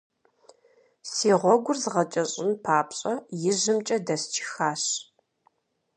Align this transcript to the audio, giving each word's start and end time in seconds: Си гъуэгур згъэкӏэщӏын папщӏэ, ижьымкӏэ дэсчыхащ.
Си 1.11 1.29
гъуэгур 1.39 1.77
згъэкӏэщӏын 1.83 2.51
папщӏэ, 2.63 3.13
ижьымкӏэ 3.49 3.97
дэсчыхащ. 4.05 4.83